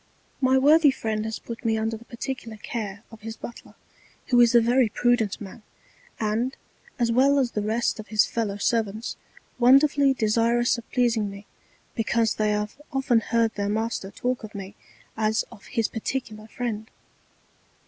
[0.41, 3.75] My worthy Friend has put me under the particular Care of his Butler,
[4.29, 5.61] who is a very prudent Man,
[6.19, 6.57] and,
[6.97, 9.15] as well as the rest of his Fellow Servants,
[9.59, 11.45] wonderfully desirous of pleasing me,
[11.93, 14.73] because they have often heard their Master talk of me
[15.15, 16.89] as of his particular Friend.